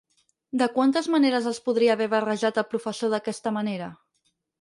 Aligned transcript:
De 0.59 0.67
quantes 0.77 1.09
maneres 1.15 1.49
els 1.51 1.59
podria 1.67 1.91
haver 1.97 2.07
barrejat 2.13 2.57
el 2.63 2.67
professor 2.71 3.13
d'aquesta 3.15 3.55
manera? 3.59 3.91